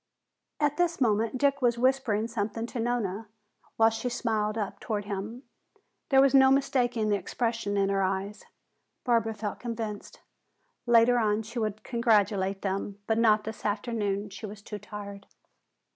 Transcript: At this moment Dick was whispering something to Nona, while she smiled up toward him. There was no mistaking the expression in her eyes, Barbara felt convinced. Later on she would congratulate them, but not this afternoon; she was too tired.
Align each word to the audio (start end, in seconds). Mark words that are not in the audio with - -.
At 0.59 0.77
this 0.77 0.99
moment 0.99 1.37
Dick 1.37 1.61
was 1.61 1.77
whispering 1.77 2.27
something 2.27 2.65
to 2.65 2.79
Nona, 2.79 3.27
while 3.77 3.91
she 3.91 4.09
smiled 4.09 4.57
up 4.57 4.79
toward 4.79 5.05
him. 5.05 5.43
There 6.09 6.23
was 6.23 6.33
no 6.33 6.49
mistaking 6.49 7.09
the 7.09 7.17
expression 7.17 7.77
in 7.77 7.89
her 7.89 8.01
eyes, 8.01 8.43
Barbara 9.03 9.35
felt 9.35 9.59
convinced. 9.59 10.19
Later 10.87 11.19
on 11.19 11.43
she 11.43 11.59
would 11.59 11.83
congratulate 11.83 12.63
them, 12.63 12.97
but 13.05 13.19
not 13.19 13.43
this 13.43 13.63
afternoon; 13.63 14.31
she 14.31 14.47
was 14.47 14.63
too 14.63 14.79
tired. 14.79 15.27